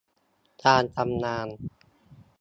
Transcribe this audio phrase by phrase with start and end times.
[0.65, 1.47] การทำงาน